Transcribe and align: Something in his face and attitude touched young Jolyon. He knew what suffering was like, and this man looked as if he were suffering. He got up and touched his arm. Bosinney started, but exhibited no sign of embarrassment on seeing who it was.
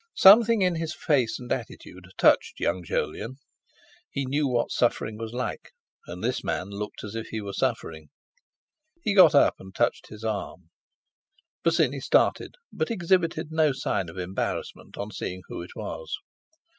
Something 0.15 0.63
in 0.63 0.77
his 0.77 0.95
face 0.95 1.37
and 1.39 1.51
attitude 1.51 2.05
touched 2.17 2.59
young 2.59 2.83
Jolyon. 2.83 3.35
He 4.09 4.25
knew 4.25 4.47
what 4.47 4.71
suffering 4.71 5.15
was 5.15 5.31
like, 5.31 5.73
and 6.07 6.23
this 6.23 6.43
man 6.43 6.69
looked 6.69 7.03
as 7.03 7.13
if 7.13 7.27
he 7.27 7.39
were 7.39 7.53
suffering. 7.53 8.07
He 9.03 9.13
got 9.13 9.35
up 9.35 9.57
and 9.59 9.75
touched 9.75 10.07
his 10.07 10.23
arm. 10.23 10.71
Bosinney 11.63 11.99
started, 12.01 12.55
but 12.73 12.89
exhibited 12.89 13.51
no 13.51 13.73
sign 13.73 14.09
of 14.09 14.17
embarrassment 14.17 14.97
on 14.97 15.11
seeing 15.11 15.43
who 15.49 15.61
it 15.61 15.75
was. 15.75 16.17